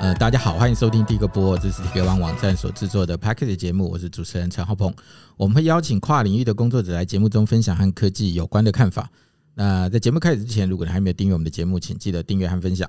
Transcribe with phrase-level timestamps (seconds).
[0.00, 4.90] 呃，大家好，欢迎收听第一个波，这是 Tiger 网站所制作的 Podcast 节目，我是主持人陈浩鹏。
[5.36, 9.10] 我们会邀请跨领域的工作者来节目中分享和科技有关的看法。
[9.52, 12.88] 那在节目开始之前，如果你还没有订阅我们的节目，请记得订阅和分享。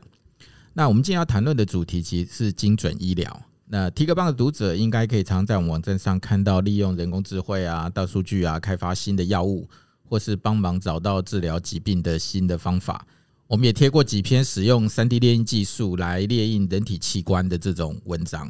[0.72, 3.42] 那我们今天要谈论的主题其实是精准医疗。
[3.66, 9.68] 那 Tiger 帮的读者应该可以常常在我们网站上看到利用人工智慧啊、大数据啊，开发新的药物，
[10.08, 13.06] 或是帮忙找到治疗疾病的新的方法。
[13.52, 18.50] 我们也贴过几篇使用 3D 列印技术来列印人体器官的这种文章。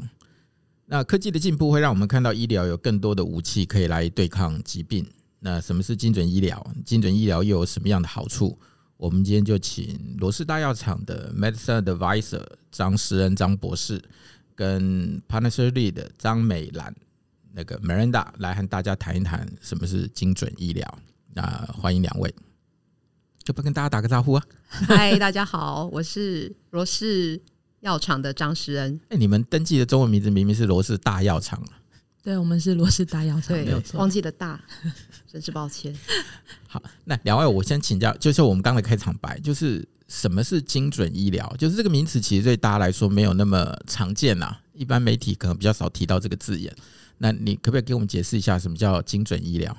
[0.86, 5.04] 那科技的进步会让我们看到医疗有更多的武器可以来对抗疾病。
[5.40, 6.64] 那什么是精准医疗？
[6.86, 8.55] 精准医疗又有什么样的好处？
[8.96, 13.99] 我们今天就请罗氏大药厂的 Medicine Advisor 张诗恩张博士。
[14.54, 16.96] 跟 Partnership Lead 的张美兰，
[17.54, 20.99] 那个 Miranda 来和大家谈一谈什么是精准医疗。
[21.34, 21.44] 那
[21.74, 22.32] 欢迎两位，
[23.48, 24.44] 要不跟大家打个招呼啊？
[24.70, 27.41] 嗨，大家好，我是罗氏
[27.79, 28.99] 药厂的张诗恩。
[29.10, 31.82] 哎，你们登记的中文名字明明是罗氏大药厂啊？
[32.21, 34.62] 对，我们是罗氏大药厂，没有错，忘记了大，
[35.32, 35.96] 真是抱歉。
[36.68, 39.88] 好，那两位，我先请教，就是我们刚才开场白，就是。
[40.07, 41.55] 什么是精准医疗？
[41.57, 44.57] 就是这个名词，其实对大家来说没有那么常见呐。
[44.73, 46.76] 一般媒体可能比较少提到这个字眼。
[47.20, 49.73] 那你可不可以给我们解释一下什么叫精准医疗？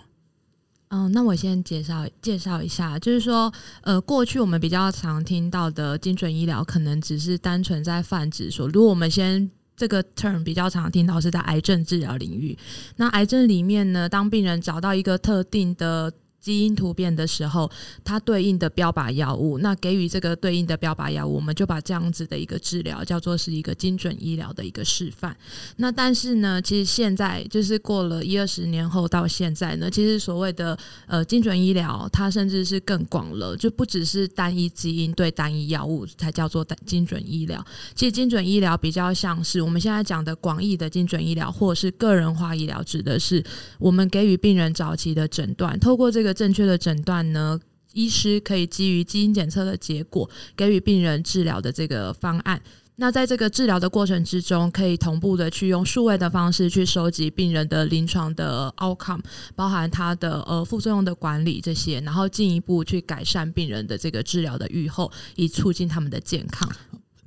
[0.95, 12.57] 嗯，那我先介绍介绍一下，就是说，呃，过去我们比较常听到的精准医疗，可能只是单纯在泛指说，如果我们先这个 term 比较常听到是在癌症治疗领域。
[12.97, 16.13] 那癌症里面呢，当病人找到一个特定的
[16.43, 17.71] 基因突变的时候，
[18.03, 25.35] 它对应的标靶药物，那给予这个对应的标靶药物，我们就把这样子的一个治疗叫做是一个精准医疗的一个示范。
[25.77, 30.77] 那但是呢，其实现在就是过了一二十年后到现在呢，其实所谓的
[31.07, 37.65] 呃精准医疗，它甚至是更广了，就不只是单一基因对单一药物才叫做精准医疗。
[37.95, 43.41] 其实精准医疗比较像是我们现在讲的广义的精准医疗，或是个人化医疗，指的是
[43.79, 46.32] 我们给予病人早期的诊断，透过这个。
[46.33, 47.59] 正确的诊断呢，
[47.93, 52.61] 医师可以基于基因检测的结果，给予病人治疗的这个方案。
[52.97, 59.21] 那在这个治疗的过程之中，可以同步的去用数位的方式去收集病人的临床的 outcome，
[59.57, 66.71] 包含他的呃副作用的管理这些，然后进一步去改善病人的这个治疗的预后，以促进他们的健康。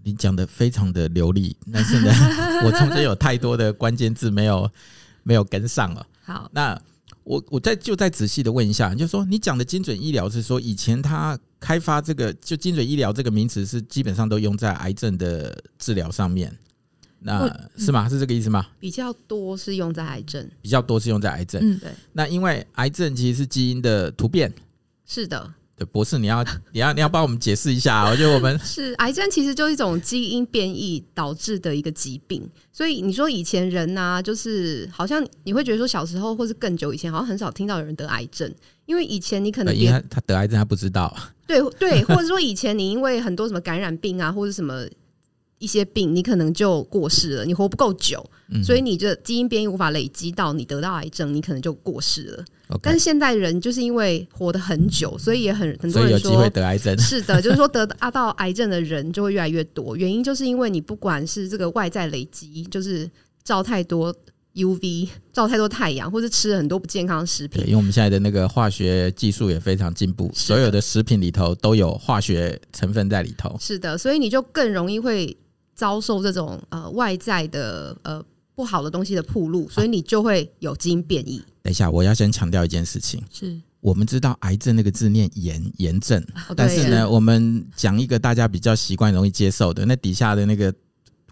[0.03, 2.11] 你讲的非常的流利，但是呢，
[2.63, 4.69] 我中间有太多的关键字没有
[5.23, 6.05] 没有跟上了。
[6.23, 6.79] 好，那。
[7.25, 16.55] 我我再就再仔细的问一下，就是说你讲的精准医疗是说以前他开发这个就精准医疗这个名词是基本上都用在癌症的治疗上面，
[17.19, 18.07] 那是吗？
[18.07, 18.67] 是这个意思吗？
[18.79, 21.59] 比较多是用在癌症，比较多是用在癌症。
[21.61, 21.91] 嗯，对。
[22.13, 24.53] 那因为癌症其实是基因的突变，
[25.05, 25.51] 是的。
[25.77, 28.09] 对，博士，你要你要你要帮我们解释一下。
[28.09, 32.49] 我觉得我们 是癌症，其实就是一种基因变异导致的一个疾病。
[32.71, 38.49] 所以你说以前人呐、啊，就是好像你会觉得说小时候或是更久以前，好像很少听到有人得癌症，
[38.85, 41.15] 因为以前你可能因为他得癌症他不知道。
[41.45, 44.85] 对对，或者说以前你因为很多什么感染病啊，或者什么。
[45.57, 52.45] 一些病你可能就过世了，你活不够久，嗯、所以你的基因变异无法累积到你得到癌症，你可能就过世了。
[52.67, 52.79] Okay.
[52.81, 56.97] 但是现代人就是因为活得很久，所以也很很多人说有机会得癌症。
[56.97, 59.95] 是的， 就是说得啊到癌症的人就会越来越多。
[59.95, 63.09] 原因就是因为你不管是这个外在累积，就是
[63.43, 64.15] 照太多
[64.55, 67.61] UV，照太多太阳，或是吃了很多不健康的食品。
[67.61, 73.55] 对，因为我们现在的那个化学技术也非常进步，所有的食品里头都有化学成分在里头。
[73.59, 75.35] 是的，所以你就更容易会。
[75.77, 78.23] 遭受这种呃外在的呃
[78.55, 81.43] 不好的东西的铺路，所以你就会有基因变异。
[81.65, 83.59] 等一下，我要先强调一件事情，是。
[83.81, 86.23] 我们知道癌症那个字念炎炎症，
[86.55, 90.71] 但是呢，我们讲一个大家比较习惯、容易接受的，那底下的那个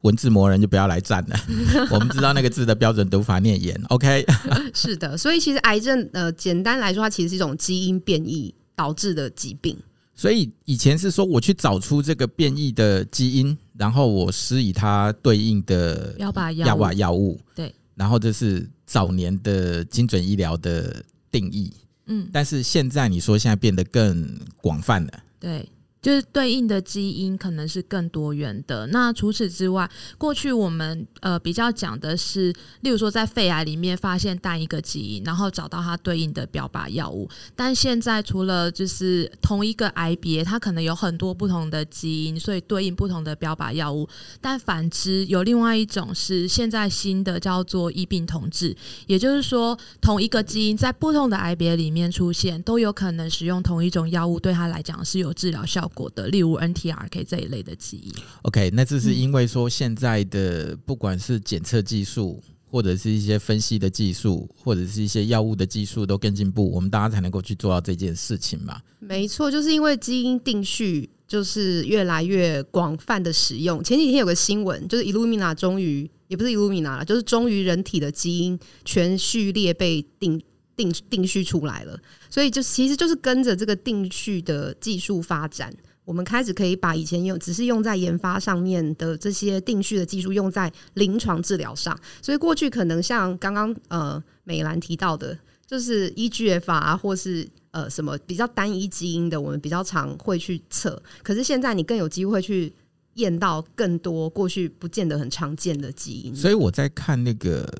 [0.02, 1.40] 文字魔人就不要来站了。
[1.94, 4.26] 我们知道那个字的标准读法念炎，OK？
[4.74, 9.78] 是的，所以其实癌症呃简单来说，它其实是一种基因变异导致的疾病。
[10.16, 17.40] 所以以前是说我去找出这个变异的基因，然后我施以它对应的药物，药物。
[17.56, 21.74] 对，然后这是早年的精准医疗的定义，
[22.08, 25.68] 嗯，但是现在你说现在变得更广泛了，对。
[26.04, 28.86] 就是对应的基因可能是更多元的。
[28.88, 37.30] 那除此之外，过去我们呃比较讲的是，例如说在肺癌里面发现单一个基因，然后找到它对应的标靶药物。
[37.56, 44.06] 但现在除了就是同一个癌别，它可能有很多不同的基因，所以对应不同的标靶药物。
[44.42, 48.76] 但反之，有另外一种是现在新的叫做异病同治，
[49.08, 55.93] 也就是说同一个基因在不同的癌别里面出现，都有可能使用同一种药物，对它来讲是有治疗效果。
[55.94, 58.14] 果的，例如 NTRK 这一类的基因。
[58.44, 68.82] OK，那这是因为说现在的不管是检测技术，或者是一些分析的技术，或者是一些药物的技术都更进步，我们大家才能够去做到这件事情嘛。
[69.00, 73.84] 没错，就是因为基因定序就是越来越广泛的使用。
[73.84, 80.42] 前几天有个新闻，就是 Illumina 终于也不是 Illumina 了，就是终于人体的基因全序列被定。
[80.76, 82.00] 定定序出来了，
[82.30, 85.72] 所以就其实就是跟着这个定序的技术发展，
[86.04, 91.98] 我们开始可以把以前用只是用在研发上面的这些定序的技术用在临床治疗上。
[92.22, 95.38] 所以过去可能像刚刚呃美兰提到的，
[95.68, 101.02] 就是 EGF 啊，或是呃什么比较单一基因的，我们比较常会去测。
[101.22, 102.74] 可是现在你更有机会去
[103.14, 106.36] 验到更多过去不见得很常见的基因。
[106.36, 107.72] 所以我在看那个。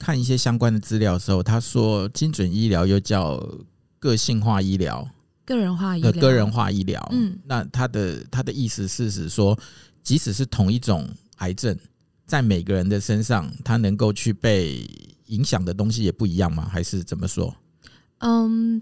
[0.00, 3.38] 看一些相关的资料的时候，他说精准医疗又叫
[3.98, 5.06] 个性化医疗、
[5.44, 7.08] 个人化医疗、个人化医疗。
[7.12, 9.56] 嗯，那他的他的意思是指说，
[10.02, 11.06] 即使是同一种
[11.36, 11.78] 癌症，
[12.26, 14.88] 在每个人的身上，他能够去被
[15.26, 16.66] 影响的东西也不一样吗？
[16.72, 17.54] 还是怎么说？
[18.20, 18.80] 嗯。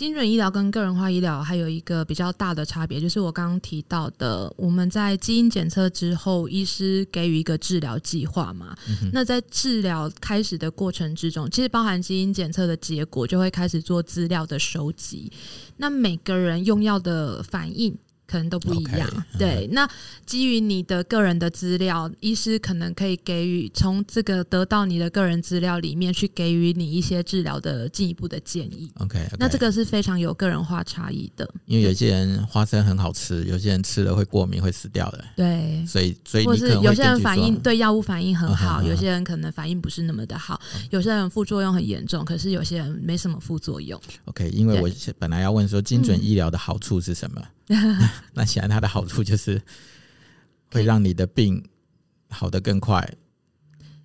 [0.00, 8.74] 精准医疗跟个人化医疗还有一个比较大的差别，就是我刚刚提到的，我们在基因检测之后，医师给予一个治疗计划嘛。
[8.88, 15.30] 嗯、那在治疗开始的过程之中，其实包含基因检测的结果，就会开始做资料的收集。
[15.76, 17.94] 那每个人用药的反应。
[18.30, 19.68] 可能都不一样，okay, 对。
[19.72, 19.88] 那
[20.24, 28.88] 基于你的个人的资料，医师可能可以给予从这个得到你的个人资料里面去给予你一些治疗的进一步的建议。
[29.00, 31.48] Okay, OK，那这个是非常有个人化差异的。
[31.66, 35.24] 因为有些人花生很好吃，有些人吃了会过敏会死掉的。
[35.34, 44.00] 对，所以所以或是有些人反应对药物反应很好，嗯，有些人可能反应不是那么的好，嗯，有些人副作用很严重，可是有些人没什么副作用。
[44.26, 44.88] OK，因为我
[45.18, 47.40] 本来要问说精准医疗的好处是什么？
[47.40, 47.46] 嗯
[48.34, 49.60] 那显然它的好处就是
[50.72, 51.64] 会让你的病
[52.28, 53.14] 好得更快，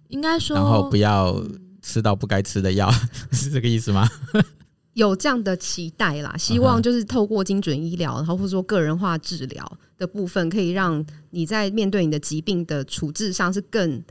[0.10, 1.44] 应该说，然后不要
[1.82, 2.92] 吃到不该吃的药，
[3.34, 4.10] 是这个意思吗？
[4.94, 14.02] 有这样的期待啦，希望就是透过精准医疗，然后或者说个人化治疗的部分，可以让你在面对你的疾病的处置上是更，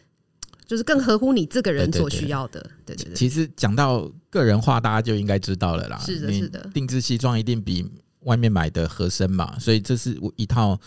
[0.67, 2.61] 就是更合乎你这个人所需要的。
[2.85, 3.15] 对对对。
[3.15, 5.97] 其实讲到个人化，大家就应该知道了啦。
[5.99, 7.91] 是的，是的，定制西装一定比。
[8.25, 10.79] 外面买的合身嘛，所以这是一套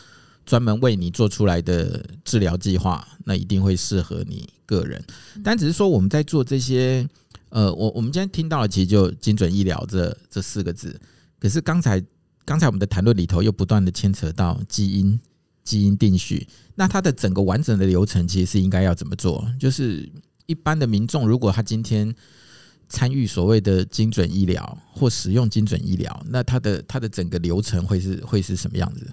[0.45, 5.03] 专门为你做出来的治疗计划，那一定会适合你个人。
[5.43, 7.07] 但只是说我们在做这些，
[7.49, 10.99] 呃，我我们今天听到的其实就精准医疗这这四个字。
[11.39, 12.03] 可是刚才
[12.45, 15.19] 刚才我们的谈论里头又不断的牵扯到基因
[15.63, 19.45] 基因定序，那它的整个完整的流程其实是应该要怎么做？
[19.59, 20.09] 就是
[20.45, 22.15] 一般的民众如果他今天。
[22.89, 29.07] 参与所谓的精准医疗或使用精准医疗，那它的它的整个流程会是会是什么样子？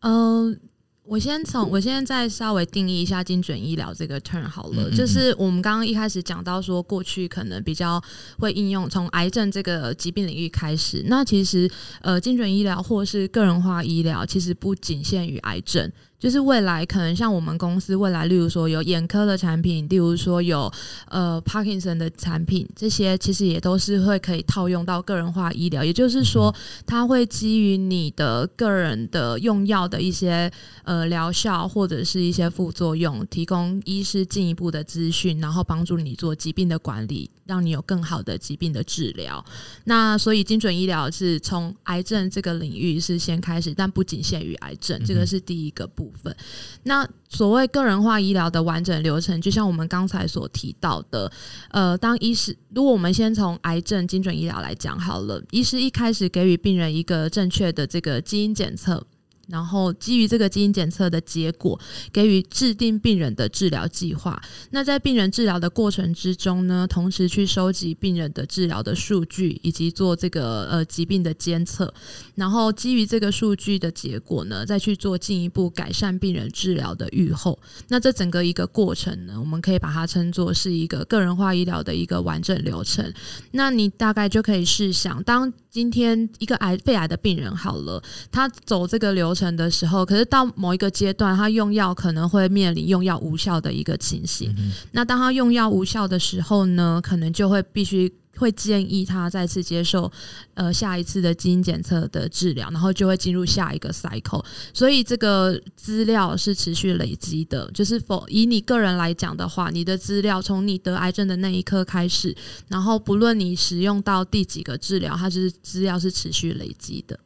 [0.00, 0.56] 嗯、呃，
[1.04, 8.02] 我先从我现在再稍微定义一下精准医疗这个 term 好了，嗯嗯嗯，就是我们刚刚一开始讲到说，过去可能比较
[8.38, 11.70] 会应用从癌症这个疾病领域开始，那其实
[12.02, 15.90] 呃，精准医疗或是个人化医疗，其实不仅限于癌症。
[16.18, 20.70] 就是未来可能像我们公司未来，例如说有眼科的产品，例如说有
[21.08, 25.84] 呃 Parkinson 的产品，这些其实也都是会可以套用到个人化医疗。
[25.84, 26.52] 也就是说，
[26.84, 30.50] 它会基于你的个人的用药的一些
[30.82, 39.44] 呃疗效或者是一些副作用，提供医师进一步的资讯，然后帮助你做疾病的管理，让你有更好的疾病的治疗。
[39.84, 46.07] 那所以精准医疗是从癌症这个领域是先开始，但不仅限于癌症，这个是第一个步。
[46.08, 46.34] 部分，
[46.82, 51.30] 那所谓个人化医疗的完整流程，就像我们刚才所提到的，
[51.70, 59.06] 呃，当医师，如果我们先从癌症精准医疗来讲好了，医师一开始给予病人一个正确的这个基因检测。
[59.48, 61.78] 然后基于这个基因检测的结果，
[62.12, 64.40] 给予制定病人的治疗计划。
[64.70, 71.92] 那在病人治疗的过程之中呢，同时去收集病人的治疗的数据，以及做这个呃疾病的监测。
[72.34, 77.58] 然后基于这个数据的结果呢，再去做进一步改善病人治疗的预后。
[77.88, 83.12] 那这整个一个过程呢，我们可以把它称作是一个个人化医疗的一个完整流程。
[83.52, 89.48] 那你大概就可以试想，当今天一个癌肺癌的病人好了，他走这个流程。
[89.58, 94.54] 的时候，可是到某一个阶段，他用药可能会面临用药无效的一个情形。
[94.56, 98.08] 嗯、那当他用药无效的时候呢，可能就会必须
[98.38, 100.10] 会建议他再次接受
[100.54, 104.44] 呃下一次的基因检测的治疗，然后就会进入下一个 cycle。
[104.72, 112.34] 所以这个资料是持续累积的，就是否以你个人来讲的话，你的资料从你得癌症的那一刻开始，
[112.68, 117.18] 然后不论你使用到第几个治疗，它就是资料是持续累积的。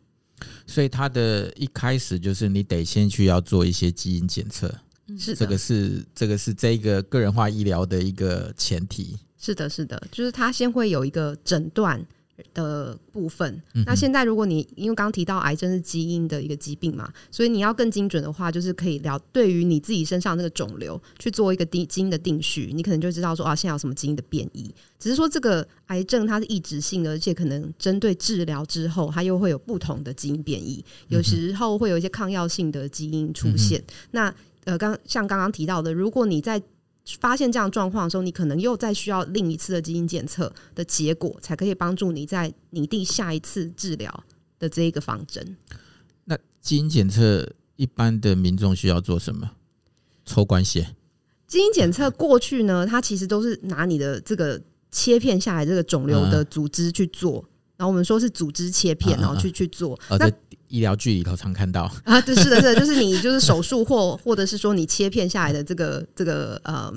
[0.66, 4.74] 所以它的一开始就是你得先去要做一些基因检测，
[5.18, 9.18] 是这个是这个是这个个人化医疗的一个前提。
[9.44, 12.00] 是的，是的，就是他先会有一个诊断
[12.54, 13.60] 的部分。
[13.74, 24.72] 嗯、那现在如果你因为刚刚提到癌症是基因的一个疾病嘛，所以你要更精准的话，就是可以聊对于你自己身上那个肿瘤去做一个定基因的定序，你可能就知道说啊，现在有什么基因的变异。
[25.00, 33.80] 只是说这个癌症它是异质性的，而且可能针对治疗之后，它又会有不同的基因变异，有时候会有一些抗药性的基因出现。
[33.80, 34.34] 嗯、那
[34.64, 36.62] 呃，刚像刚刚提到的，如果你在
[37.20, 44.24] 发现这样状况的时候，你可能又再需要另一次的基因检测的结果，才可以帮助你在拟定下一次治疗
[44.58, 45.56] 的这一个方针。
[46.24, 49.52] 那基因检测一般的民众需要做什么？
[50.24, 50.94] 抽管血？
[51.48, 59.98] 基因检测过去呢，它其实都是拿你的这个切片下来这个肿瘤的组织去做，嗯、然后我们说是组织切片，然后去去做。
[60.10, 60.30] 那
[60.68, 66.92] 医疗剧里头常看到 啊，对，是的，是的，就是你就是手术或 或者是说你切片下来的这个这个呃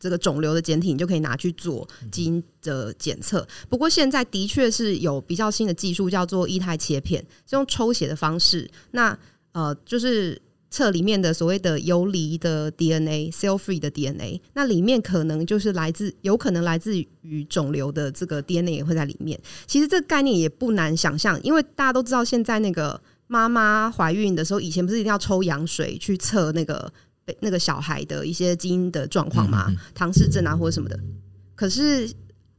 [0.00, 3.46] 这个肿瘤的简体，你就可以拿去做基因的检测。
[3.68, 8.70] 不过现在的确是有比较新的技术，叫做液态切片，是用抽血的方式。
[8.92, 9.18] 那
[9.52, 19.40] 呃，就是测里面的所谓的游离的 DNA，cell-free 的 DNA，那里面可能就是来自有可能来自于肿瘤的这个 DNA 也会在里面。
[19.66, 23.00] 其实这个概念也不难想象，因为大家都知道现在那个。
[23.30, 26.90] 妈妈怀孕的时候，以前不是一定要抽羊水去测那个
[27.40, 29.70] 那个小孩的一些基因的状况吗？
[29.94, 30.98] 唐氏症啊或者什么的。
[31.54, 32.10] 可是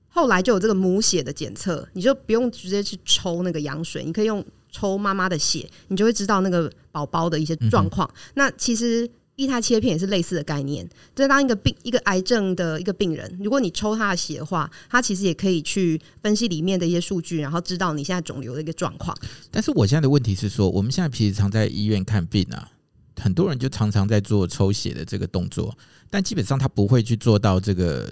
[0.09, 8.09] 后来就有这个母血的检测，你就不用直接去抽那个羊水，你可以用抽妈妈的血，你就会知道那个宝宝的一些状况。
[8.35, 9.09] 那其实。
[9.39, 10.85] 液态切片也是类似的概念，
[11.15, 19.17] 就是当一个病一个癌症的一个病人，如果你抽他的血的话，他其实也可以去分析里面的一些数据，然后知道你现在肿瘤的一个状况。
[19.49, 22.69] 但是我现在的问题是说，我们现在平常在医院看病啊，
[23.15, 25.73] 很多人就常常在做抽血的这个动作，
[26.09, 28.11] 但基本上他不会去做到这个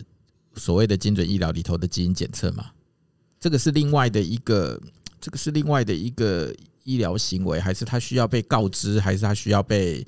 [0.56, 2.68] 所谓的精准医疗里头的基因检测嘛？
[3.38, 4.82] 这个是另外的一个，
[5.20, 10.06] 这个是另外的一个医疗行为，还是他需要被告知，还是他需要被？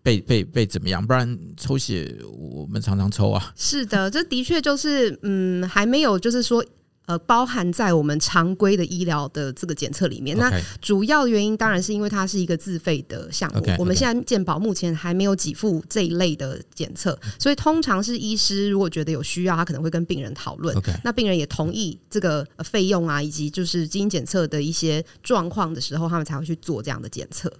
[0.00, 1.04] 被被被怎么样？
[1.04, 3.52] 不然抽血我们常常抽啊。
[3.56, 6.64] 是的，这的确就是嗯，还没有就是说
[7.08, 10.36] 呃，包含在我们常规的医疗的这个检测里面。
[10.36, 13.60] 那主要原因当然是因为它是一个自费的项目。
[13.60, 13.76] Okay, okay.
[13.78, 20.76] 我们现在健保目前还没有给付这一类的检测，所以通常是医师如果觉得有需要，他可能会跟病人讨论。
[21.02, 27.50] 那病人也同意这个费用啊，以及就是基因检测的一些状况的时候，他们才会去做这样的检测。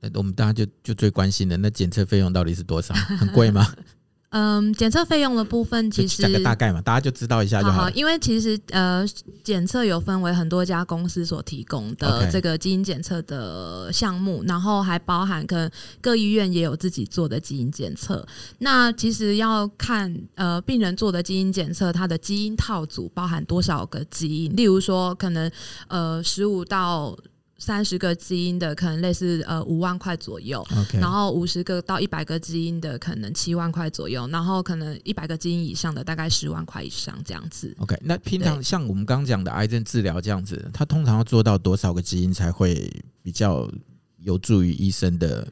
[0.00, 2.92] 那我们大家就就最关心的，那检测费用到底是多少？
[2.94, 3.66] 很贵吗？
[4.30, 7.90] 嗯，检测费用的部分其实讲个大概嘛，大家就知道一下就好。
[7.90, 9.04] 因为其实呃，
[9.42, 15.70] 检测有分为很多家公司所提供的这个基因检测的项目.然后还包含可能
[16.00, 18.24] 各医院也有自己做的基因检测。
[18.58, 25.50] 那其实要看呃病人做的基因检测，它的基因套组包含多少个基因，例如说可能
[25.88, 27.16] 呃十五到。
[27.60, 30.98] 三十个基因的可能类似呃五万块左右，Okay.
[30.98, 37.76] 然后五十个到一百个基因的可能七万块左右，然后可能一百个基因以上的大概十万块以上这样子。
[37.78, 42.90] OK，那平常像我们刚刚讲的癌症治疗这样子，它通常要做到多少个基因才会
[43.22, 43.70] 比较
[44.16, 45.46] 有助于医生的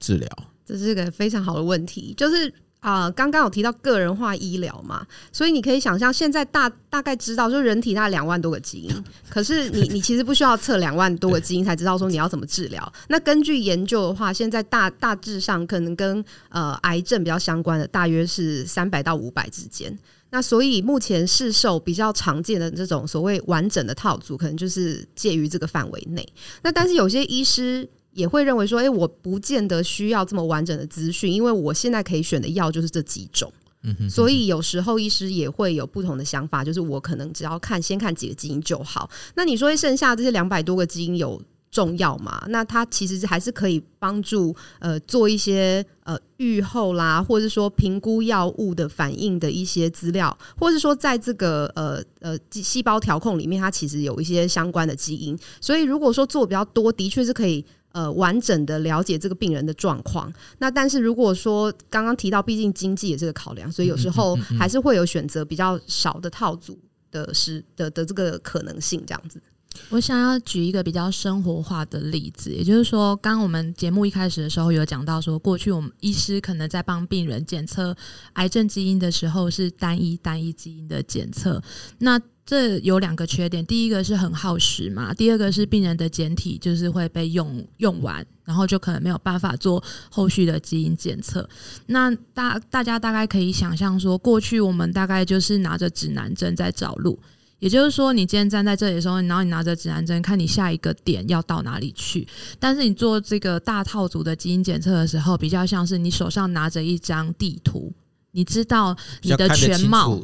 [0.00, 0.28] 治疗？
[0.64, 2.52] 这是个非常好的问题，就是。
[2.86, 12.92] 啊，刚刚有提到个人化医疗嘛，所以你可以想象，现在大大概知道，就人体大概两万多个基因， 可是你你其实不需要测两万多个基因才知道说你要怎么治疗。
[13.08, 19.98] 那根据研究的话，现在大大致上可能跟呃癌症比较相关的，大约是三百到五百之间。
[20.30, 26.24] 那所以目前市售比较常见的这种所谓完整的套组，可能就是介于这个范围内。
[26.62, 27.88] 那但是有些医师。
[28.16, 33.52] 也会认为说，哎，我不见得需要这么完整的资讯，因为我现在可以选的药就是这几种。
[33.82, 39.08] 嗯哼，所以有时候医师也会有不同的想法，就是我可能只要看先看几个基因就好。
[39.34, 42.42] 那你说剩下这些两百多个基因有重要吗？
[42.48, 55.38] 那它其实还是可以帮助呃做一些呃预后啦，或者是说评估药物的反应的一些资料，或者是说在这个呃呃细胞调控里面，它其实有一些相关的基因。
[55.60, 57.64] 所以如果说做比较多，的确是可以。
[57.96, 60.30] 呃，完整的了解这个病人的状况。
[60.58, 66.78] 那但是如果说刚刚提到，毕竟经济也是个考量，所以有时候还是会有选择比较少的套组
[67.10, 69.40] 的是的的这个可能性，这样子。
[69.88, 77.96] 我想要举一个比较生活化的例子，也就是说，刚我们节目一开始的时候有讲到说，过去我们医师可能在帮病人检测
[78.34, 81.62] 癌症基因的时候是单一单一基因的检测。
[81.98, 91.46] 那这有两个缺点，第一个是很耗时嘛，第二个是病人的检体就是会被用用完，然后就可能没有办法做后续的基因检测。
[91.86, 97.18] 那大大家大概可以想象说，过去我们大概就是拿着指南针在找路，
[97.58, 102.28] 也就是说，你今天站在这里的时候，然后你拿着指南针看你下一个点要到哪里去。
[102.60, 107.92] 但是你做这个大套组的基因检测的时候，比较像是你手上拿着一张地图，
[108.30, 110.22] 你知道你的全貌。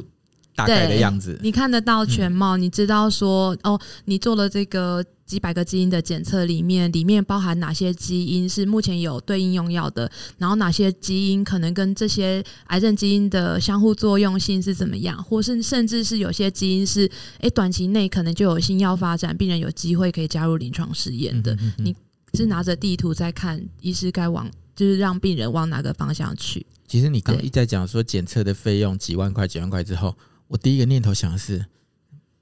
[0.55, 21.53] 大概的样子，你看得到全貌，嗯、你知道说哦，你做了这个几百个基因的检测，里面里面包含哪些基因是目前有对应用药的，然后哪些基因可能跟这些癌症基因的相互作用性是怎么样，或是甚至是有些基因是哎短期内可能就有新药发展，病人有机会可以加入临床试验的。
[21.55, 21.95] 嗯嗯嗯，你
[22.37, 26.63] 是拿着地图在看，医师该往就是让病人往哪个方向去？
[26.87, 30.15] 其实你刚刚一再讲说检测的费用几万块几万块之后。
[30.47, 31.65] 我第一个念头想的是，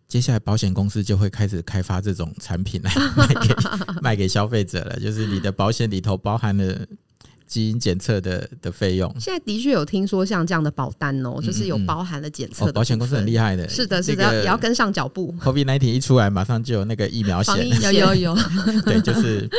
[0.07, 3.55] 接下来保险公司就会开始开发这种产品来 卖给
[4.01, 4.99] 卖给消费者了。
[4.99, 6.85] 就是你的保险里头包含了
[7.47, 9.09] 基因检测的的费用。
[9.19, 12.71] 现在的确有听说像这样的保单哦，就是有包含了检测。
[12.71, 15.33] 保险公司很厉害的，是的，是的，也要跟上脚步。
[15.39, 18.35] COVID nineteen 一出来，马上就有那个疫苗险，有有有。
[18.85, 19.49] 对，就是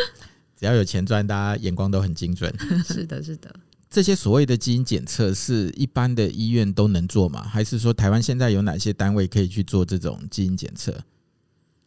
[0.58, 2.52] 只要有钱赚，大家眼光都很精准。
[2.86, 3.54] 是的，是的。
[3.92, 7.42] 这些所谓的基因检测是一般的医院都能做吗？
[7.42, 11.04] 还是说台湾现在有哪些单位可以去做这种基因检测？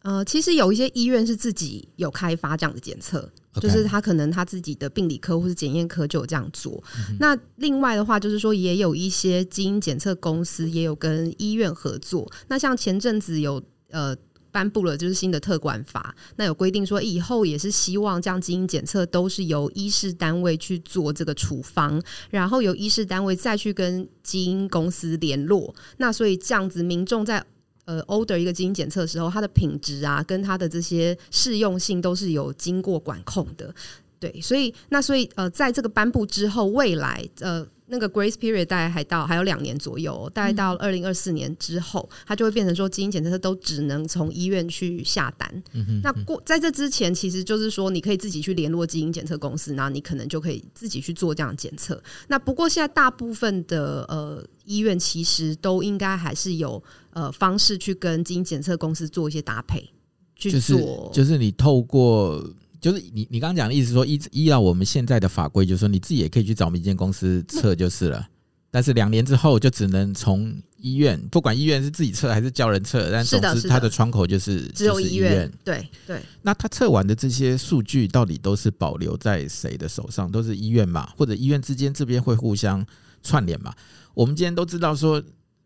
[0.03, 3.27] 呃，其实有一些医院是自己有开发这样的检测.
[3.59, 6.83] 就是他可能他自己的病理科或是检验科就有这样做。
[7.09, 12.31] 嗯、那另外的话，就是说也有一些基因检测公司也有跟医院合作。
[12.49, 14.15] 那像前阵子有呃。
[14.55, 25.75] 颁布了就是新的特管法，那有规定说以后也是希望这样基因检测都是由医事单位去做这个处方，然后由医事单位再去跟基因公司联络。
[25.97, 27.43] 那所以这样子，民众在
[27.83, 33.75] 呃 order 一个基因检测的时候，它的品质啊，跟它的这些适用性都是有经过管控的。
[34.21, 37.67] 对，所以那所以呃，在这个颁布之后，未来呃。
[37.87, 45.63] 那个 grace period 大概还到还有两年左右，大概到二零二四年之后，它就会变成说基因检测都只能从医院去下单。
[45.73, 52.01] 嗯、哼那过在这之前，其实就是说你可以自己去联络基因检测公司，然后你可能就可以自己去做这样检测。
[52.27, 59.87] 那不过现在大部分的呃医院其实都应该还是有呃方式去跟基因检测公司做一些搭配
[60.35, 62.43] 去做，就是，就是你透过。
[62.85, 68.29] 就是你你刚刚讲的意思说，依依照我们现在的法规，就是说你自己也可以去找民间公司测就是了。
[68.69, 75.51] 但是两年之后就只能从医院，不管医院是自己测还是叫人测，但总之它的窗口就是只有医院。
[75.63, 76.21] 对对。
[76.43, 80.31] 那他测完的这些数据到底都是保留在谁的手上？
[80.31, 81.11] 都是医院嘛？
[81.17, 82.85] 或者医院之间这边会互相
[83.23, 83.73] 串联嘛？
[84.13, 85.19] 我们今天都知道说，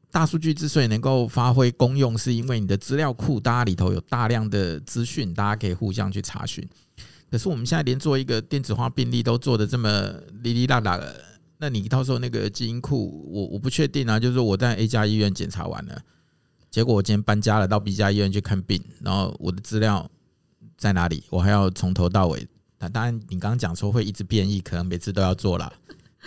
[0.09, 6.65] 大数据之所以能够发挥功用，是因为你的资料库大家里头有大量的资讯，大家可以互相去查询。
[7.29, 9.89] 可是我们现在连做一个电子化病历都做的这么
[10.41, 11.23] 哩哩啦啦的，
[11.57, 14.19] 那你到时候那个基因库，我我不确定啊。
[14.19, 16.01] 就是我在 A 家医院检查完了，
[16.71, 20.09] 结果我今天搬家了，到 B 家医院去看病，然后我的资料
[20.77, 21.23] 在哪里？
[21.29, 22.47] 我还要从头到尾。
[22.79, 25.71] 那当然，你刚刚讲说会一直变异，可能每次都要做了。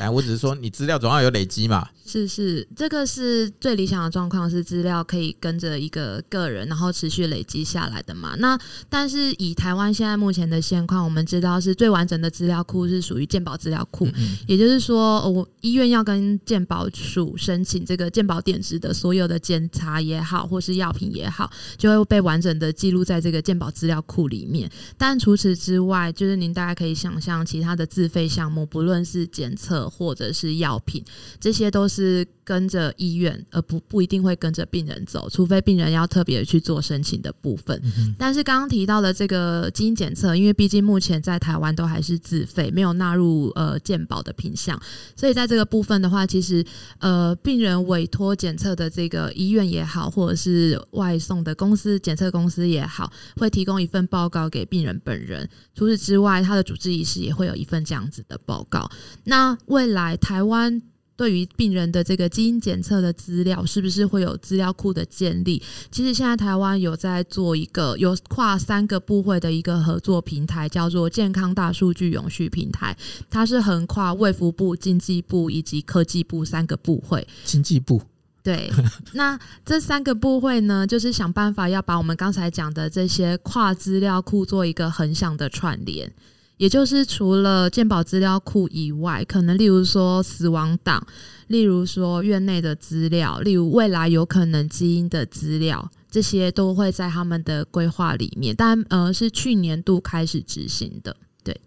[0.02, 1.88] 哎，我只是说，你资料总要有累积嘛。
[2.04, 8.34] 是是，这个是最理想的状况，是资料可以跟着一个个人，然后持续累积下来的嘛。
[8.38, 24.68] 那但是以台湾现在目前的现况，我们知道是最完整的资料库是属于健保资料库，嗯嗯，也就是说，我医院要跟健保署申请这个健保点值的所有的检查也好，或是药品也好，就会被完整的记录在这个健保资料库里面。
[24.98, 29.91] 但除此之外，就是您大家可以想象，其他的自费项目，不论是检测。
[29.96, 31.04] 或者是药品，
[31.40, 37.80] 这些都是跟着医院，而不不一定会跟着病人走，除非病人要特别去做申请的部分。
[37.84, 44.80] 嗯、但是刚刚提到的这个基因检测，因为毕竟目前在台湾都还是自费，没有纳入呃健保的品项，
[45.14, 46.64] 所以在这个部分的话，其实
[46.98, 55.48] 呃病人委托检测的这个医院也好，或者是外送的公司检测公司也好，会提供一份报告给病人本人。
[55.74, 58.90] 除此之外，他的主治医师也会有一份这样子的报告。
[59.24, 60.82] 那未来台湾
[61.16, 65.62] 对于病人的这个基因检测的资料，是不是会有资料库的建立？
[65.90, 72.94] 其实现在台湾有在做一个有跨三个部会的一个合作平台，叫做健康大数据永续平台。
[73.30, 77.26] 它是横跨卫福部、经济部以及科技部三个部会。
[77.44, 78.02] 经济部。
[78.42, 78.70] 对，
[79.14, 86.12] 那这三个部会呢，就是想办法要把我们刚才讲的这些跨资料库做一个横向的串联。
[86.56, 91.04] 也就是除了健保资料库以外，可能例如说死亡档，
[91.48, 98.54] 例如说院内的资料，例如未来有可能基因的资料，这些都会在他们的规划里面。
[98.56, 101.16] 但呃，是去年度开始执行的。
[101.42, 101.60] 对，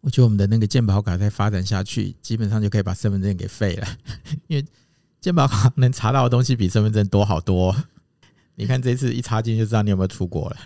[0.00, 3.86] 我觉得我们的那个健保卡再发展下去，基本上就可以把身份证给废了，
[4.48, 4.64] 因为
[5.20, 7.76] 健保卡能查到的东西比身份证多好多。
[8.54, 10.56] 你看这次一插进就知道你有没有出国了。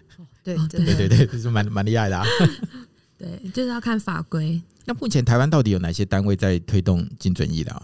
[0.44, 2.24] 对对对对，这是蛮蛮厉害的啊。
[3.25, 4.61] 对，就是要看法规。
[4.85, 7.83] 那目前台湾到底有哪些单位在推动精准医疗？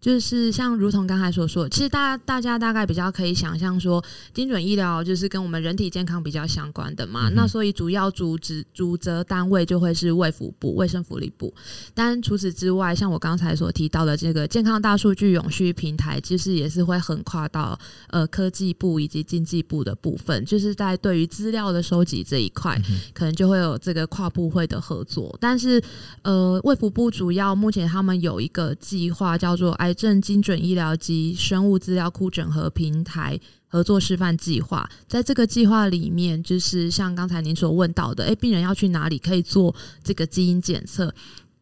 [0.00, 7.28] 就是像如同刚才所说，其实大家大家大概比较可以想象说，精准医疗就是跟我们人体健康比较相关的嘛。
[7.28, 11.52] 嗯、那所以主要主职主责单位就会是卫福部、卫生福利部。
[11.94, 17.76] 但除此之外，像我刚才所提到的这个健康大数据永续平台，其实也是会横跨到
[18.10, 20.44] 呃科技部以及经济部的部分。
[20.44, 25.36] 就是在对于资料的收集这一块，嗯、可能就会有这个跨部会的合作。
[25.40, 25.82] 但是
[26.22, 39.74] 呃，卫福部主要目前他们有一个计划叫做癌症精准医疗及生物资料库整合平台合作示范计划，在这个计划里面，就是像刚才您所问到的，诶，病人要去哪里可以做
[40.04, 41.14] 这个基因检测？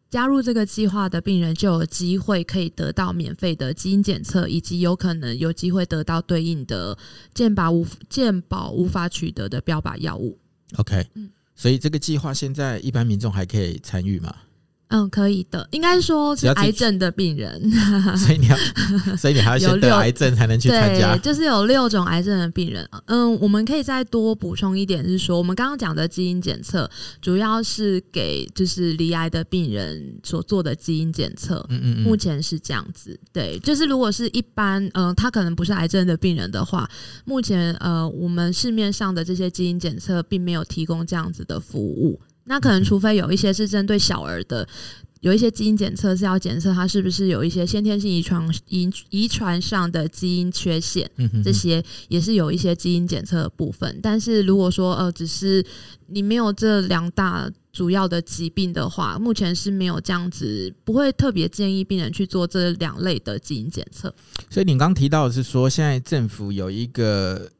[0.09, 6.97] 加入这个计划的病人就有机会可以得到免费的基因检测，以及有可能有机会得到对应的
[7.33, 10.37] 健保无健保无法取得的标靶药物。
[10.75, 14.35] OK，嗯，所以这个计划现在一般民众还可以参与吗？
[14.89, 17.61] 嗯，可以的，应该说是癌症的病人，
[18.17, 18.57] 所以你要，
[19.17, 21.15] 所以你还要先得癌症才能去参加。
[21.15, 22.87] 对，就是有六种癌症的病人。
[23.05, 26.89] 嗯，我们可以再多补充一点，是说我们刚刚讲的基因检测，
[27.21, 31.65] 主要是给就是罹癌的病人所做的基因检测。
[31.69, 33.19] 嗯嗯嗯，目前是这样子。
[33.33, 36.89] 对，就是如果是一般，嗯，他可能不是癌症的病人的话，
[37.25, 42.19] 目前呃，我们市面上的这些基因检测并没有提供这样子的服务。
[42.47, 44.67] 那可能，除非有一些是针对小儿的，
[45.19, 51.09] 有一些基因检测是要检测它是不是有一些先天性遗传遗遗传上的基因缺陷，
[51.43, 53.99] 这些也是有一些基因检测的部分。
[54.01, 55.65] 但是如果说呃，只是
[56.07, 64.13] 你没有这两大主要的疾病的话，目前是没有这样子，不会特别建议病人去做这两类的基因检测。
[64.49, 67.51] 所以你刚提到的是说，现在政府有一个。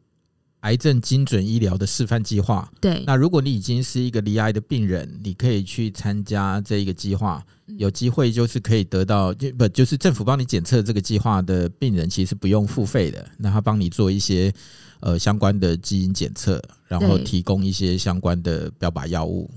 [0.67, 3.01] 癌症精准医疗的示范计划，对。
[3.08, 7.41] 那如果你已经是一个罹癌的病人，你可以去参加这一个计划，
[7.77, 13.25] 有机会就是可以得到，就不就是政府帮你检测这个计划的病人，其实不用付费的。
[13.38, 14.53] 那他帮你做一些
[14.99, 19.49] 呃相关的基因检测，然后提供一些相关的标靶药物，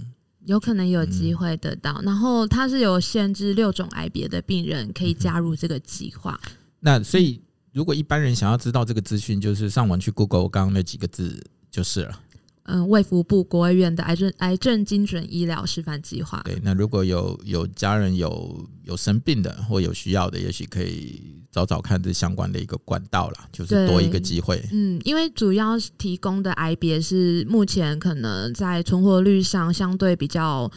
[0.46, 1.90] 有可能有机会得到。
[2.03, 6.40] 嗯、然后它是有限制六种癌别的病人可以加入这个计划。
[6.79, 7.40] 那所以。
[7.73, 12.21] 如果一般人想要知道这个资讯，就是上网去 Google 刚刚那几个字就是了。
[12.65, 16.43] 嗯，卫福部国卫院的癌症癌症精准医疗示范计划。
[16.45, 24.63] 对，那如果有有家人有有生病的或有需要的，也许可以找找看这相关的一个管道啦，就是多一个机会。
[24.73, 30.71] 嗯，因为主要提供的癌别是目前可能在存活率上相对比较。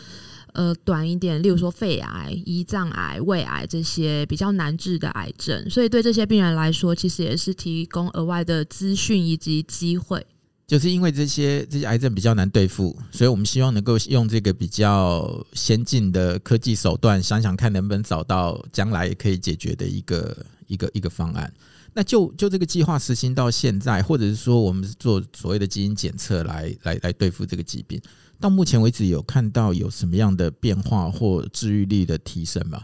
[0.54, 10.26] 呃，短一点，例如说肺癌、胰脏癌、胃癌这些比较难治的癌症，所以对这些病人来说，其实也是提供额外的资讯以及机会。
[10.66, 21.54] 就是因为这些这些癌症比较难对付，所以我们希望能够用这个比较先进的科技手段，想想看能不能找到将来也可以解决的一个一个一个方案。
[21.94, 28.02] 那就就这个计划实行到现在，或者是说我们做所谓的基因检测来来来对付这个疾病。
[28.40, 32.84] 到目前为止，有看到有什么样的变化或治愈率的提升吗？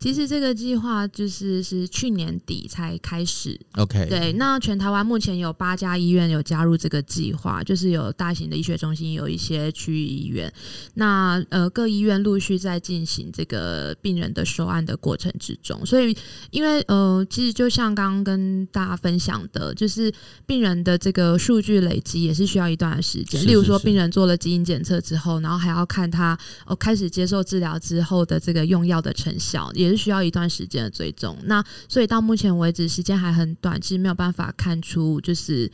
[0.00, 4.32] 其实这个计划就是是去年底才开始，OK，对。
[4.32, 10.50] 那全台湾目前有八家医院有加入这个计划，就是有大型的医学中心，有一些区域医院。
[10.94, 15.84] 那呃，各医院陆续在进行这个病人的收案的过程之中。
[15.84, 16.16] 所以，
[16.50, 20.10] 因为呃，其实就像刚刚跟大家分享的，就是
[20.46, 23.46] 病人的这个数据累积也是需要一段的时间。
[23.46, 35.70] 例如说，病人做了基因检测之后，然后还要看他哦开始接受治疗之后的这个用药的成效，也是需要一段时间的追踪，那所以到目前为止时间还很短，其实没有办法看出就是。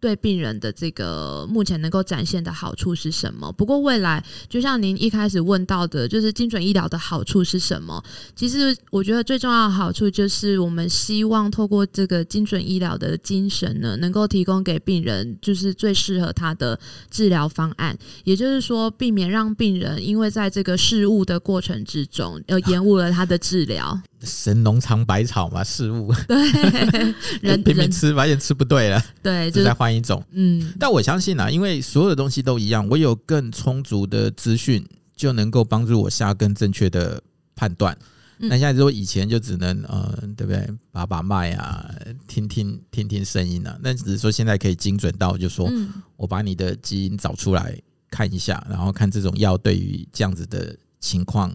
[0.00, 3.52] 对病人的这个目前能够展现的好处是什么？
[3.52, 8.02] 不过未来，就像您一开始问到的，就是精准医疗的好处是什么？
[8.34, 16.78] 其实我觉得最重要的好处就是，我们希望透过这个精准医疗的精神呢，能够提供给病人就是最适合他的
[17.10, 17.96] 治疗方案。
[18.24, 24.00] 也就是说，避免让病人因为在这个事物的过程之中，而延误了他的治疗。
[24.22, 30.22] 神农尝百草嘛，事物对， 人拼命吃，发现吃不对了，对，就再换一种。
[30.32, 37.22] 嗯，但我相信啊，因为所有的东西都一样，我有更充足的资讯，就能够帮助我下更正确的
[37.54, 37.96] 判断。
[38.42, 40.66] 嗯、那现在说以前就只能呃，对不对？
[40.90, 41.90] 把把脉啊，
[42.26, 43.78] 听听听听声音啊。
[43.82, 45.70] 那只是说现在可以精准到，就说
[46.16, 47.78] 我把你的基因找出来
[48.10, 51.54] 看一下，然后看这种药对于这样子的情况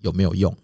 [0.00, 0.54] 有没有用。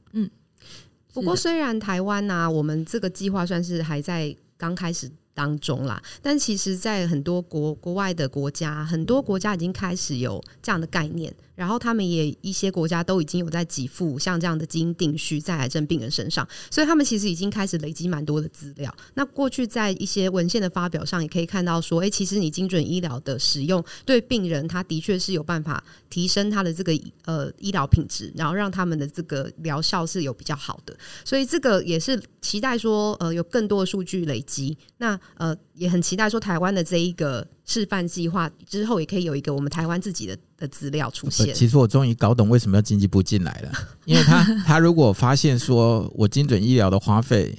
[1.11, 1.15] 嗯。
[1.15, 11.35] 不过，虽然台湾呐、啊，我们这个计划算是还在刚开始当中啦，但其实，在很多国国外的国家，很多国家已经开始有这样的概念。
[11.61, 18.91] 然后他们也一些国家都已经有在给付像这样的基因定序在癌症病人身上，所以他们其实已经开始累积蛮多的资料。
[19.13, 30.97] 那过去在一些文献的发表上，也可以看到说，哎，其实你精准医疗的使用对病人，他的确是有办法提升他的这个呃医疗品质，然后让他们的这个疗效是有比较好的。
[31.27, 34.79] 所以这个也是期待说，呃，有更多的数据累积。
[34.97, 37.47] 那呃，也很期待说，台湾的这一个。
[37.71, 41.55] 示范计划之后，也可以有一个我们台湾自己的的资料出现。
[41.55, 43.73] 其实我终于搞懂为什么要经济部进来了，
[44.07, 47.57] 因为他他如果发现说我精准医疗的花费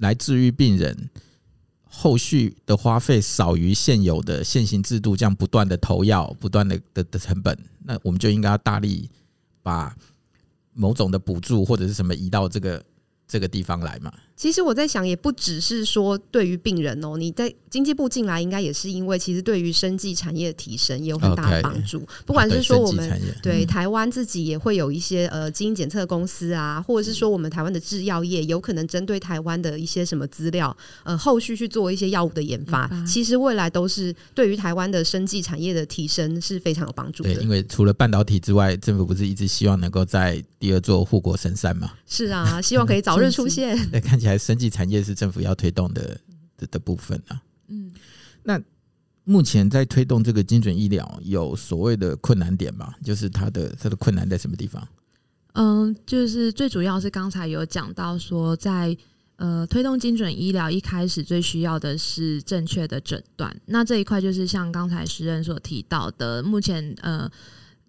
[0.00, 1.08] 来治愈病人，
[1.84, 9.08] 后续的花费少于现有的现行制度这样不断的投药、不断的的的成本，那我们就应该要大力
[9.62, 9.96] 把
[10.74, 12.84] 某种的补助或者是什么移到这个
[13.28, 14.12] 这个地方来嘛。
[14.36, 22.00] 其实我在想，也不只是说对于病人哦，你在经济部进来，应该也是因为其实对于生技产业的提升也有很大的帮助。
[22.00, 23.10] Okay, 不管是说我们
[23.42, 32.90] 对台湾自己也会有一些呃基因检测公司啊，或者是说我们台湾的制药业有可能针对台湾的一些什么资料，呃，后续去做一些药物的研发。
[33.06, 37.32] 其实未来都是对于台湾的生技产业的提升是非常有帮助的。
[37.32, 41.90] 对，因为除了半导体之外，政府不是一直希望能够在第二座护国神山嘛？
[42.06, 43.76] 是啊，希望可以早日出现。
[43.92, 44.36] 那，看起来。
[44.38, 46.20] 生技产业是政府要推动的
[46.56, 47.42] 的的部分啊。
[47.68, 47.90] 嗯，
[48.42, 48.60] 那
[49.24, 52.94] 目前在推动这个精准医疗有所谓的困难点吗？
[53.02, 54.86] 就是它的它的困难在什么地方？
[55.54, 58.98] 嗯，就是最主要是刚才有讲到说在，在
[59.36, 63.54] 呃推动精准医疗一开始最需要的是正确的诊断。
[63.66, 67.30] 那这一块就是像刚才时任所提到的，目前呃。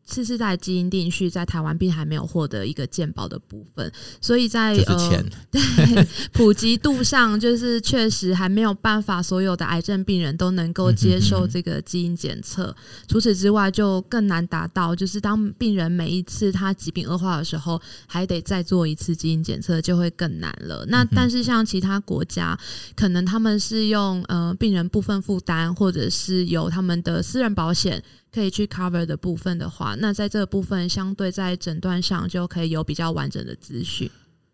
[0.08, 3.92] 次世代基因定序在台湾并还没有获得一个鉴保的部分，
[4.22, 12.74] 所以在呃 对普及度上，就是确实还没有办法所有的癌症病人都能够接受这个基因检测。
[13.08, 20.86] 除此之外，就更难达到，就是当病人每一次他疾病恶化的时候，还得再做一次基因检测，就会更难了。
[20.88, 22.58] 那但是像其他国家，
[22.96, 28.02] 可能他们是用呃病人部分负担，或者是由他们的私人保险。
[28.38, 34.08] 可以去 cover 的部分的话，那在这个部分相对在诊断上就可以有比较完整的资讯。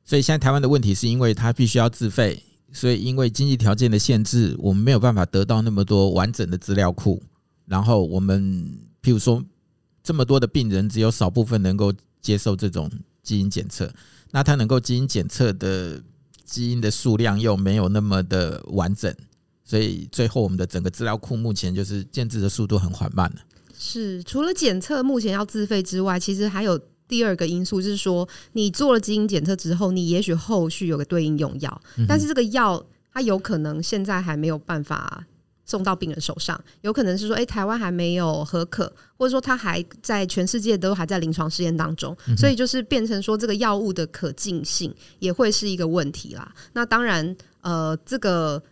[0.06, 2.42] 所以现在台湾的问题是因为它必须要自费，
[2.72, 7.22] 所以因为经济条件的限制，我们没有办法得到那么多完整的资料库。
[7.66, 8.42] 然后我们
[9.02, 9.44] 譬如说
[10.02, 12.90] 这么多的病人，只有少部分能够接受这种
[13.22, 13.94] 基因检测，
[14.32, 16.02] 那他能够基因检测的
[16.46, 19.14] 基因的数量又没有那么的完整，
[19.66, 23.42] 所以最后我们的整个资料库目前就是建置的速度很缓慢了。
[23.86, 35.26] 是，除了检测目前要自费之外，其实还有第二个因素，就是说你做了基因检测之后，你也许后续有个对应用药，但是这个药它有可能现在还没有办法
[35.66, 46.56] 送到病人手上，有可能是说，哎，台湾还没有合可，或者说它还在全世界都还在临床试验当中，所以就是变成说这个药物的可进性也会是一个问题啦。
[46.72, 48.64] 那当然，呃，这个。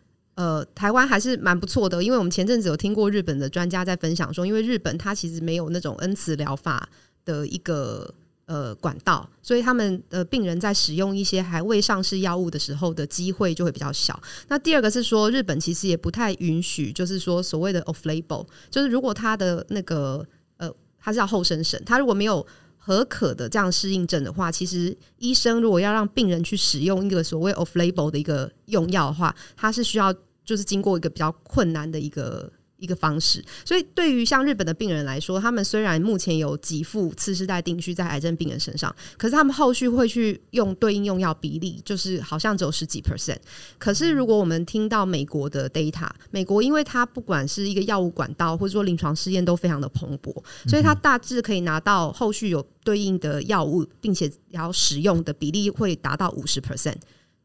[0.41, 6.89] 呃，台湾还是蛮不错的，因为我们前阵子有听过日本的专家在分享说，因为日本它其实没有那种恩慈疗法
[7.23, 8.11] 的一个
[8.47, 14.19] 呃管道，所以他们的病人在使用一些还未上市药物的时候的机会就会比较小。
[14.47, 20.25] 那第二个是说，日本其实也不太允许，就是说所谓的 off label，就是如果他的那个
[20.57, 22.43] 呃，他是要后生审，他如果没有。
[22.83, 30.11] 合可的这样适应症的话，其实医生如果要让病人去使用一个所谓 off label 的一个用药的话，他是需要
[30.43, 32.51] 就是经过一个比较困难的一个。
[32.81, 43.37] 一个方式，所以对于像日本的病人来说，他们虽然目前有给付次世代定序在癌症病人身上，可是他们后续会去用对应用药比例，就是好像只有十几 percent。
[43.77, 50.33] 可是如果我们听到美国的 data，美国因为它不管是一个药物管道，或者说临床试验都非常的蓬勃，
[50.67, 56.95] 所以它大致可以拿到后续有对应的药物，并且要使用的比例会达到五十 percent。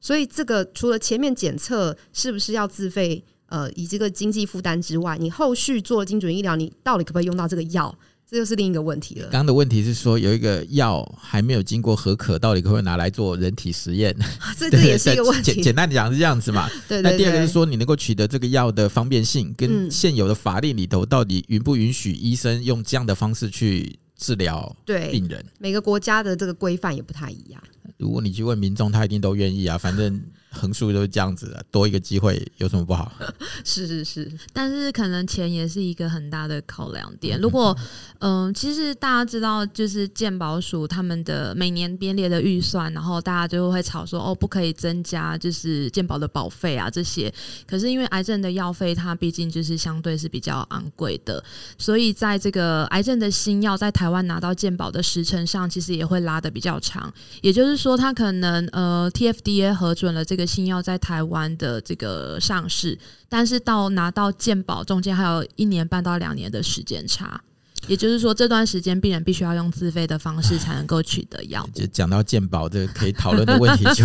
[0.01, 3.25] 所以这个除了前面检测是不是要自费？
[3.49, 7.97] 呃，以这个经济负担之外，你后续做精准医疗，你到底可不可以用到这个药？
[8.29, 9.23] 这就是另一个问题了。
[9.27, 14.13] 刚刚的问题是说，有一个药还没有经过核可，到底可不可以拿来做人体实验？
[14.59, 15.53] 这这也是一个问题。
[15.53, 16.69] 简简单讲是这样子嘛。
[16.89, 17.13] 对， 对，对。
[17.13, 25.45] 那第二个是说，你能够取得这个药的方便性，跟现有的法令里头到底允不允许医生用这样的方式去治疗病人？
[25.59, 27.63] 每个国家的这个规范也不太一样。
[27.99, 30.21] 如果你去问民众，他一定都愿意啊，反正。
[30.57, 33.13] 横竖都是这样子的，多一个机会有什么不好？
[33.63, 37.39] 是是是，但是可能钱也是一个很大的考量点。
[37.41, 37.77] 如果
[38.21, 47.33] 嗯、呃，其实大家知道，就是健保署他们的每年编列的预算，然后大家就会吵说哦，不可以增加就是健保的保费啊这些。
[47.67, 51.43] 可是因为癌症的药费，它毕竟就是相对是比较昂贵的，
[51.77, 57.13] 所以在这个癌症的新药在台湾拿到健保的时程上，其实也会拉的比较长。
[57.43, 60.46] 也就是说，它可能呃，TFDA 核准了这个。
[60.47, 67.41] 新药在台湾的这个上市，但是到拿到健保中间还有一年半到两年的时间差，
[67.89, 71.69] 也就是说这段时间病人必须要用自费的方式才能够取得药。
[71.75, 74.05] 就讲到健保这个可以讨论的问题就，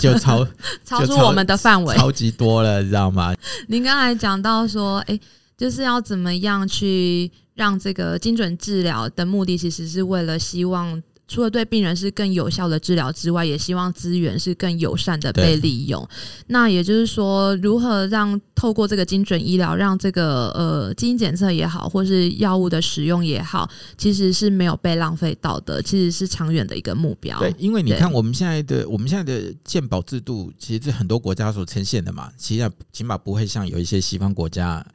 [0.00, 0.46] 就 就超
[0.84, 3.34] 超出我们的范围，超级多了，你知道吗？
[3.68, 5.18] 您刚才讲到说，哎，
[5.56, 11.02] 就是要怎么样去让这个精准治疗的目的，其实是为了希望。
[11.28, 16.08] 除了对病人是更有效的治疗之外，也希望资源是更友善的被利用。
[16.46, 27.38] 那也就是说，如何让透过这个精准医疗，让这个呃基因检测也好，或是药物的使用也好，其实是没有被浪费到的，其实是长远的一个目标。
[27.40, 34.86] 对，因为你看我们现在的我们现在的健保制度，其实是很多国家所呈现的嘛，其实起码不会像有一些西方国家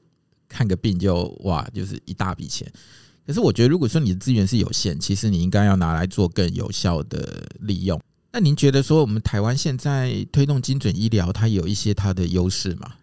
[0.48, 2.72] 看个病就哇就是一大笔钱。
[3.26, 8.02] 可是我觉得，如果说你的资源是有限，其实你应该要拿来做更有效的利用。
[8.34, 12.94] 那您觉得说，我们台湾现在推动精准医疗，它有一些它的优势吗？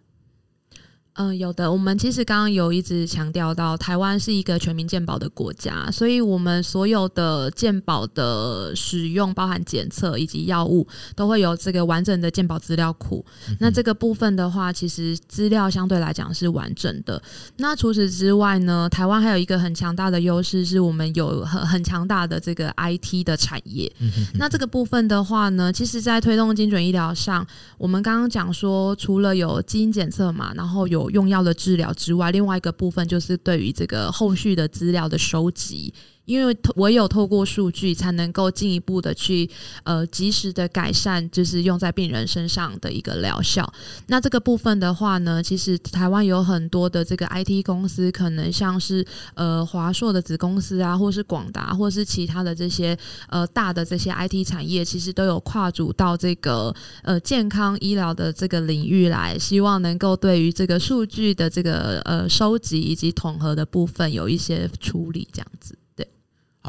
[1.18, 1.70] 嗯，有的。
[1.70, 13.24] 我们其实刚刚有一直强调到，台湾是一个全民健保的国家，所以我们所有的健保的使用，包含检测以及药物，都会有这个完整的健保资料库。
[13.59, 17.20] 那这个部分的话，其实资料相对来讲是完整的。
[17.57, 23.90] 那除此之外呢，台湾还有一个很强大的优势，是我们有很很强大的这个 IT 的产业。
[24.35, 27.44] 那这个部分的话呢，其实在推动精准医疗上，
[27.76, 35.92] 我们刚刚讲说，除了有基因检测嘛，然后有用药的治疗之外，另外一个部分就是对于这个后续的资料的收集。
[36.28, 39.48] 因为唯有透过数据，才能够进一步的去
[39.82, 43.66] 呃及时的改善，就是用在病人身上的一个疗效。
[44.08, 49.02] 那这个部分的话呢，其实台湾有很多的这个 IT 公司，可能像是
[49.34, 52.96] 呃华硕的子公司啊，或是广达，或是其他的这些
[53.28, 65.74] 呃大的这些 IT 产业，其实都有跨足到这个呃健康医疗的这个领域来，希望能够对于这个数据的这个呃收集以及统合的部分有一些处理，这样子。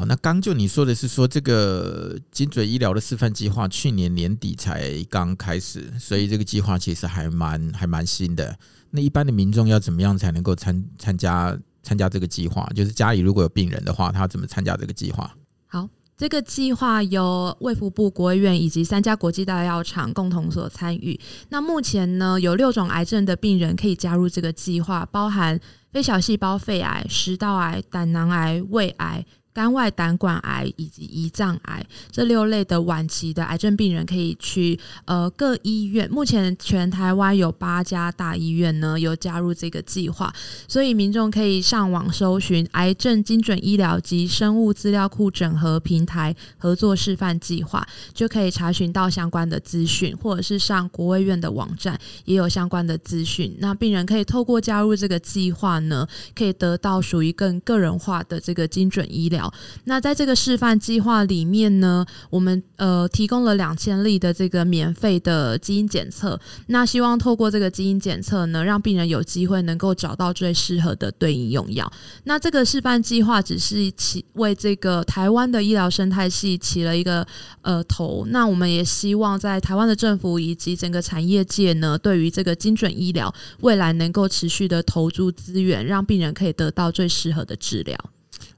[0.06, 8.58] 那刚就你说的是说这个精准医疗的示范计划去年年底才刚开始，所以这个计划其实还蛮还蛮新的。
[8.90, 12.68] 那一般的民众要怎么样才能够参参加参加这个计划？
[12.74, 15.30] 就是家里如果有病人的话，他怎么参加这个计划？
[15.66, 21.18] 好，这个计划由卫福部国务院以及三家国际大药厂共同所参与。
[21.50, 25.58] 那目前呢，有六种癌症的病人可以加入这个计划，包含
[25.92, 29.24] 非小细胞肺癌、食道癌、胆囊癌、胃癌。
[29.60, 40.32] 肝外胆管癌以及胰脏癌这六类的晚期的癌症病人可以去呃各医院，目前全台湾有八家大医院呢有加入这个计划，
[40.66, 53.54] 所以民众可以上网搜寻癌症精准医疗及生物资料库整合平台合作示范计划，就可以查询到相关的资讯，或者是上国卫院的网站也有相关的资讯。
[53.58, 59.49] 那病人可以透过加入这个计划呢，可以得到属于更个人化的这个精准医疗。
[59.84, 66.38] 那在这个示范计划里面呢，我们呃提供了两千例的这个免费的基因检测。
[66.66, 71.90] 那希望透过这个基因检测呢，让病人有机会能够找到最适合的对应用药。
[72.24, 77.26] 那这个示范计划只是起为这个台湾的医疗生态系起了一个
[77.62, 78.26] 呃头。
[78.28, 87.98] 那我们也希望在台湾的政府以及整个产业界呢，对于这个精准医疗未来能够持续的投注资源，让病人可以得到最适合的治疗。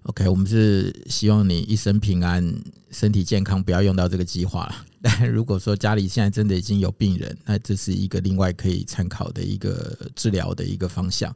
[0.04, 2.54] OK，我们是希望你一生平安、
[2.90, 4.74] 身体健康，不要用到这个计划了。
[5.02, 11.34] 但如果说家里现在真的已经有病人，那这是一个另外可以参考的一个治疗的一个方向。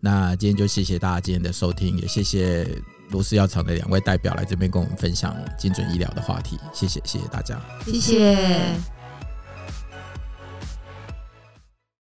[0.00, 2.66] 那今天就谢谢大家今天的收听，也谢谢
[3.10, 6.58] 罗氏药厂的两位代表来这边跟我们分享精准医疗的话题。
[6.72, 8.95] 谢谢，谢谢大家，谢谢。